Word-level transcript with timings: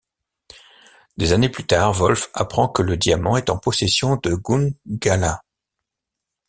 Des 1.17 1.31
années 1.31 1.47
plus 1.49 1.67
tard, 1.67 1.93
Wolf 1.93 2.31
apprend 2.33 2.67
que 2.67 2.81
le 2.81 2.97
diamant 2.97 3.37
est 3.37 3.51
en 3.51 3.59
possession 3.59 4.15
de 4.15 4.33
Gungala. 4.33 5.43